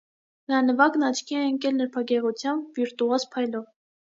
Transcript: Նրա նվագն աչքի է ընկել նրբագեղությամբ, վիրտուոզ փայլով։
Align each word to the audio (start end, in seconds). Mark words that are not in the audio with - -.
Նրա 0.51 0.61
նվագն 0.69 1.05
աչքի 1.09 1.37
է 1.41 1.43
ընկել 1.49 1.77
նրբագեղությամբ, 1.83 2.65
վիրտուոզ 2.81 3.29
փայլով։ 3.37 3.71